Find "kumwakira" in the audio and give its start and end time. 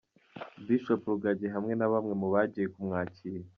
2.73-3.45